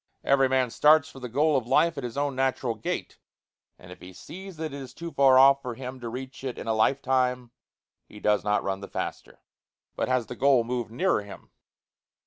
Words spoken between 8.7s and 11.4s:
the faster, but has the goal moved nearer